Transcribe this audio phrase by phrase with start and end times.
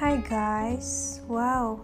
[0.00, 1.20] Hi guys!
[1.28, 1.82] Wow!